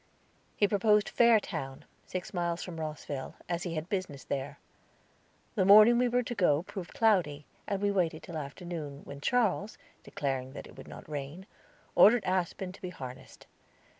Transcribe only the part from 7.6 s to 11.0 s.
and we waited till afternoon, when Charles, declaring that it would